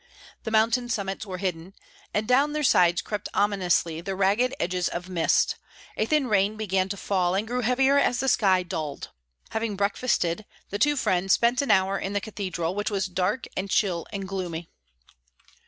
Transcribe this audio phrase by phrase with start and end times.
[0.45, 1.75] The mountain summits were hidden,
[2.11, 5.57] and down their sides crept ominously the ragged edges of mist;
[5.95, 9.11] a thin rain began to fall, and grew heavier as the sky dulled.
[9.51, 13.69] Having breakfasted, the two friends spent an hour in the cathedral, which was dark and
[13.69, 14.71] chill and gloomy.